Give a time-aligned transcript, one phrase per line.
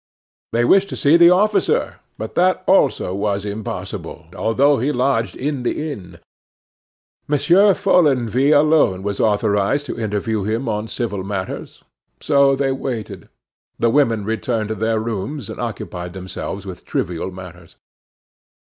[0.51, 5.61] They wished to see the officer, but that also was impossible, although he lodged in
[5.61, 6.17] the inn.
[7.27, 11.83] Monsieur Follenvie alone was authorized to interview him on civil matters.
[12.19, 13.29] So they waited.
[13.77, 17.75] The women returned to their rooms, and occupied themselves with trivial matters.